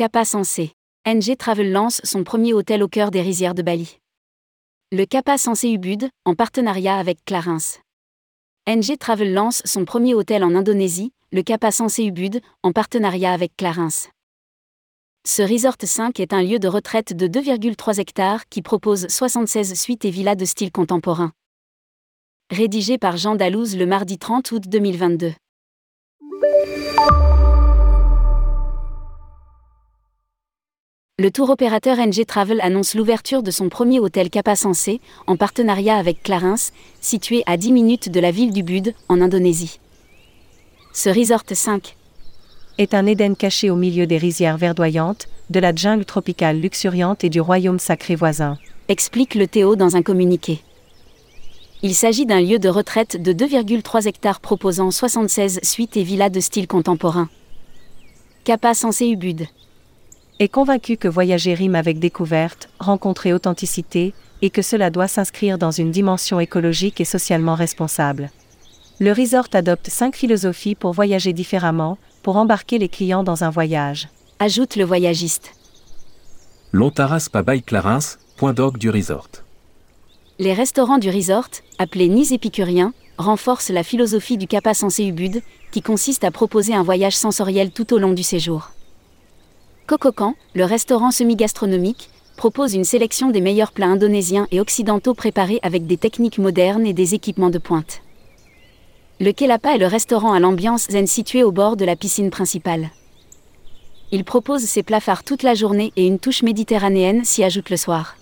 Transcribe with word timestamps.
Kappa 0.00 0.24
Sensé. 0.24 0.72
NG 1.06 1.36
Travel 1.36 1.72
lance 1.72 2.00
son 2.04 2.24
premier 2.24 2.54
hôtel 2.54 2.82
au 2.82 2.88
cœur 2.88 3.10
des 3.10 3.20
rizières 3.20 3.54
de 3.54 3.60
Bali. 3.60 3.98
Le 4.92 5.04
Kappa 5.04 5.36
Sensé 5.36 5.68
Ubud, 5.68 6.08
en 6.24 6.34
partenariat 6.34 6.96
avec 6.96 7.22
Clarins. 7.26 7.58
NG 8.66 8.96
Travel 8.98 9.34
lance 9.34 9.60
son 9.66 9.84
premier 9.84 10.14
hôtel 10.14 10.42
en 10.42 10.54
Indonésie, 10.54 11.12
le 11.32 11.42
Kappa 11.42 11.70
Sensé 11.70 12.04
Ubud, 12.04 12.40
en 12.62 12.72
partenariat 12.72 13.34
avec 13.34 13.54
Clarins. 13.58 14.08
Ce 15.26 15.42
Resort 15.42 15.76
5 15.84 16.18
est 16.18 16.32
un 16.32 16.42
lieu 16.42 16.58
de 16.58 16.68
retraite 16.68 17.12
de 17.14 17.28
2,3 17.28 18.00
hectares 18.00 18.48
qui 18.48 18.62
propose 18.62 19.06
76 19.06 19.78
suites 19.78 20.06
et 20.06 20.10
villas 20.10 20.34
de 20.34 20.46
style 20.46 20.72
contemporain. 20.72 21.32
Rédigé 22.50 22.96
par 22.96 23.18
Jean 23.18 23.34
Dalouse 23.34 23.76
le 23.76 23.84
mardi 23.84 24.16
30 24.16 24.50
août 24.52 24.62
2022. 24.66 25.34
Le 31.20 31.30
tour 31.30 31.50
opérateur 31.50 31.98
NG 31.98 32.24
Travel 32.24 32.62
annonce 32.62 32.94
l'ouverture 32.94 33.42
de 33.42 33.50
son 33.50 33.68
premier 33.68 34.00
hôtel 34.00 34.30
Kappa 34.30 34.56
Sensé, 34.56 35.02
en 35.26 35.36
partenariat 35.36 35.98
avec 35.98 36.22
Clarins, 36.22 36.70
situé 37.02 37.42
à 37.44 37.58
10 37.58 37.72
minutes 37.72 38.08
de 38.10 38.20
la 38.20 38.30
ville 38.30 38.54
du 38.54 38.62
Bud, 38.62 38.94
en 39.10 39.20
Indonésie. 39.20 39.80
Ce 40.94 41.10
Resort 41.10 41.42
5 41.52 41.94
est 42.78 42.94
un 42.94 43.04
Éden 43.04 43.36
caché 43.36 43.68
au 43.68 43.76
milieu 43.76 44.06
des 44.06 44.16
rizières 44.16 44.56
verdoyantes, 44.56 45.28
de 45.50 45.60
la 45.60 45.74
jungle 45.74 46.06
tropicale 46.06 46.58
luxuriante 46.58 47.22
et 47.22 47.28
du 47.28 47.42
royaume 47.42 47.78
sacré 47.78 48.14
voisin. 48.14 48.56
Explique 48.88 49.34
le 49.34 49.46
Théo 49.46 49.76
dans 49.76 49.96
un 49.96 50.02
communiqué. 50.02 50.62
Il 51.82 51.94
s'agit 51.94 52.24
d'un 52.24 52.40
lieu 52.40 52.58
de 52.58 52.70
retraite 52.70 53.22
de 53.22 53.34
2,3 53.34 54.08
hectares 54.08 54.40
proposant 54.40 54.90
76 54.90 55.60
suites 55.64 55.98
et 55.98 56.02
villas 56.02 56.30
de 56.30 56.40
style 56.40 56.66
contemporain. 56.66 57.28
Kappa 58.44 58.72
Sensé 58.72 59.08
Ubud 59.08 59.46
est 60.40 60.48
convaincu 60.48 60.96
que 60.96 61.06
voyager 61.06 61.52
rime 61.52 61.74
avec 61.74 61.98
découverte, 61.98 62.70
rencontrer 62.80 63.34
authenticité, 63.34 64.14
et 64.40 64.48
que 64.48 64.62
cela 64.62 64.88
doit 64.88 65.06
s'inscrire 65.06 65.58
dans 65.58 65.70
une 65.70 65.90
dimension 65.90 66.40
écologique 66.40 66.98
et 66.98 67.04
socialement 67.04 67.54
responsable. 67.54 68.30
Le 69.00 69.12
resort 69.12 69.48
adopte 69.52 69.90
cinq 69.90 70.16
philosophies 70.16 70.74
pour 70.74 70.94
voyager 70.94 71.34
différemment, 71.34 71.98
pour 72.22 72.38
embarquer 72.38 72.78
les 72.78 72.88
clients 72.88 73.22
dans 73.22 73.44
un 73.44 73.50
voyage. 73.50 74.08
Ajoute 74.38 74.76
le 74.76 74.84
voyagiste. 74.84 75.52
Lontaras 76.72 77.28
Pabaï 77.30 77.62
Clarins, 77.62 78.16
point 78.38 78.54
d'orgue 78.54 78.78
du 78.78 78.88
resort. 78.88 79.28
Les 80.38 80.54
restaurants 80.54 80.96
du 80.96 81.10
resort, 81.10 81.50
appelés 81.78 82.08
Nice 82.08 82.32
épicuriens, 82.32 82.94
renforcent 83.18 83.68
la 83.68 83.82
philosophie 83.82 84.38
du 84.38 84.46
Kappa 84.46 84.72
Sensé 84.72 85.04
Ubud, 85.04 85.42
qui 85.70 85.82
consiste 85.82 86.24
à 86.24 86.30
proposer 86.30 86.72
un 86.74 86.82
voyage 86.82 87.16
sensoriel 87.16 87.72
tout 87.72 87.92
au 87.92 87.98
long 87.98 88.14
du 88.14 88.22
séjour. 88.22 88.70
Kokokan, 89.90 90.36
le 90.54 90.64
restaurant 90.64 91.10
semi-gastronomique, 91.10 92.10
propose 92.36 92.74
une 92.74 92.84
sélection 92.84 93.30
des 93.30 93.40
meilleurs 93.40 93.72
plats 93.72 93.88
indonésiens 93.88 94.46
et 94.52 94.60
occidentaux 94.60 95.14
préparés 95.14 95.58
avec 95.64 95.88
des 95.88 95.96
techniques 95.96 96.38
modernes 96.38 96.86
et 96.86 96.92
des 96.92 97.14
équipements 97.14 97.50
de 97.50 97.58
pointe. 97.58 98.00
Le 99.18 99.32
Kelapa 99.32 99.74
est 99.74 99.78
le 99.78 99.88
restaurant 99.88 100.32
à 100.32 100.38
l'ambiance 100.38 100.86
zen 100.88 101.08
situé 101.08 101.42
au 101.42 101.50
bord 101.50 101.76
de 101.76 101.84
la 101.84 101.96
piscine 101.96 102.30
principale. 102.30 102.90
Il 104.12 104.22
propose 104.22 104.62
ses 104.62 104.84
plats 104.84 105.00
toute 105.26 105.42
la 105.42 105.56
journée 105.56 105.92
et 105.96 106.06
une 106.06 106.20
touche 106.20 106.44
méditerranéenne 106.44 107.24
s'y 107.24 107.42
ajoute 107.42 107.68
le 107.68 107.76
soir. 107.76 108.14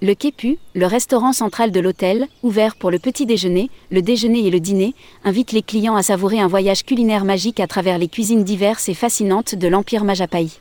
Le 0.00 0.14
Kepu, 0.14 0.58
le 0.76 0.86
restaurant 0.86 1.32
central 1.32 1.72
de 1.72 1.80
l'hôtel, 1.80 2.28
ouvert 2.44 2.76
pour 2.76 2.92
le 2.92 3.00
petit 3.00 3.26
déjeuner, 3.26 3.68
le 3.90 4.00
déjeuner 4.00 4.46
et 4.46 4.50
le 4.50 4.60
dîner, 4.60 4.94
invite 5.24 5.50
les 5.50 5.62
clients 5.62 5.96
à 5.96 6.04
savourer 6.04 6.38
un 6.38 6.46
voyage 6.46 6.84
culinaire 6.84 7.24
magique 7.24 7.58
à 7.58 7.66
travers 7.66 7.98
les 7.98 8.06
cuisines 8.06 8.44
diverses 8.44 8.88
et 8.88 8.94
fascinantes 8.94 9.56
de 9.56 9.66
l'Empire 9.66 10.04
Majapahit. 10.04 10.60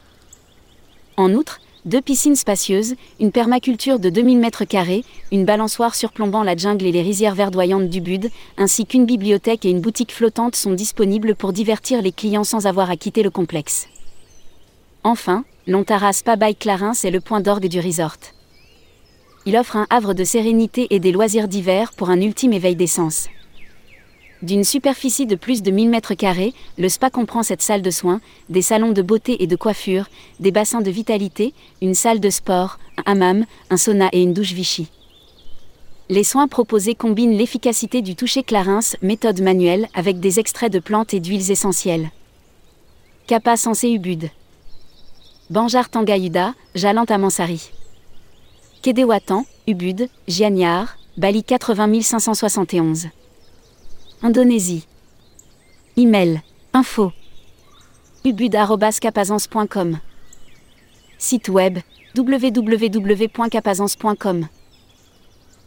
En 1.18 1.34
outre, 1.34 1.60
deux 1.86 2.02
piscines 2.02 2.36
spacieuses, 2.36 2.96
une 3.20 3.32
permaculture 3.32 4.00
de 4.00 4.10
2000 4.10 4.42
m2, 4.42 5.04
une 5.32 5.46
balançoire 5.46 5.94
surplombant 5.94 6.42
la 6.42 6.58
jungle 6.58 6.88
et 6.88 6.92
les 6.92 7.04
rizières 7.04 7.36
verdoyantes 7.36 7.90
du 7.90 8.02
Bud, 8.02 8.32
ainsi 8.58 8.88
qu'une 8.88 9.06
bibliothèque 9.06 9.66
et 9.66 9.70
une 9.70 9.82
boutique 9.82 10.14
flottante 10.14 10.56
sont 10.56 10.74
disponibles 10.74 11.36
pour 11.36 11.54
divertir 11.54 12.02
les 12.02 12.12
clients 12.12 12.44
sans 12.44 12.66
avoir 12.66 12.90
à 12.90 12.98
quitter 12.98 13.22
le 13.22 13.30
complexe. 13.30 13.88
Enfin, 15.04 15.46
l'Ontara 15.68 16.12
Spa 16.12 16.38
by 16.38 16.56
Clarins 16.56 16.94
est 17.04 17.12
le 17.12 17.22
point 17.22 17.40
d'orgue 17.40 17.68
du 17.68 17.80
resort 17.80 18.18
il 19.48 19.56
offre 19.56 19.78
un 19.78 19.88
havre 19.90 20.14
de 20.14 20.26
sérénité 20.26 20.88
et 20.90 21.00
des 21.00 21.14
loisirs 21.14 21.48
divers 21.48 21.94
pour 21.94 22.10
un 22.10 22.20
ultime 22.20 22.52
éveil 22.52 22.76
des 22.76 22.86
sens. 22.86 23.30
D'une 24.42 24.66
superficie 24.66 25.26
de 25.26 25.36
plus 25.36 25.64
de 25.64 25.72
1000 25.72 25.90
m2, 25.90 26.54
le 26.78 26.90
spa 26.90 27.10
comprend 27.10 27.44
cette 27.44 27.62
salle 27.62 27.82
de 27.82 27.90
soins, 27.90 28.20
des 28.50 28.62
salons 28.62 28.92
de 28.92 29.02
beauté 29.02 29.42
et 29.42 29.48
de 29.48 29.56
coiffure, 29.56 30.10
des 30.42 30.52
bassins 30.52 30.82
de 30.82 30.92
vitalité, 30.92 31.54
une 31.82 31.94
salle 31.94 32.20
de 32.20 32.30
sport, 32.30 32.78
un 32.98 33.14
hammam, 33.14 33.46
un 33.70 33.78
sauna 33.78 34.10
et 34.12 34.22
une 34.22 34.34
douche 34.34 34.52
Vichy. 34.52 34.90
Les 36.10 36.26
soins 36.26 36.50
proposés 36.50 36.96
combinent 36.96 37.38
l'efficacité 37.38 38.02
du 38.02 38.18
toucher 38.18 38.44
Clarins, 38.44 38.98
méthode 39.02 39.40
manuelle, 39.40 39.88
avec 39.94 40.20
des 40.20 40.42
extraits 40.42 40.74
de 40.74 40.80
plantes 40.80 41.14
et 41.14 41.22
d'huiles 41.22 41.52
essentielles. 41.52 42.12
Kappa 43.28 43.56
Sensé 43.56 43.88
Ubud. 43.92 44.30
Banjar 45.50 45.90
Tangayuda, 45.90 46.54
Jalant 46.76 47.06
Mansari. 47.18 47.72
Kedewatan, 48.82 49.46
Ubud, 49.68 50.10
Gianyar, 50.28 50.98
Bali 51.18 51.44
80 51.44 52.04
571. 52.04 53.10
Indonésie. 54.24 54.84
Email. 55.98 56.42
Info. 56.74 57.12
ubud.capazance.com. 58.24 60.00
Site 61.18 61.50
web 61.50 61.80
www.capazance.com. 62.16 64.48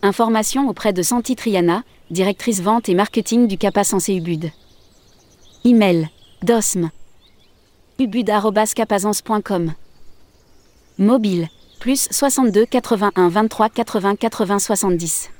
Information 0.03 0.69
auprès 0.69 0.93
de 0.93 1.03
Santi 1.03 1.37
Triana, 1.37 1.85
directrice 2.11 2.61
vente 2.61 2.89
et 2.89 2.95
marketing 2.95 3.47
du 3.47 3.57
Kappa 3.59 3.85
Sensé 3.85 4.15
Ubud. 4.15 4.51
Email. 5.65 6.09
dosm. 6.43 6.91
ubud.capazance.com. 7.99 9.75
Mobile 10.99 11.49
plus 11.81 12.09
62 12.13 12.67
81 12.67 13.31
23 13.31 13.71
80 13.71 14.17
80 14.17 14.61
70. 14.61 15.31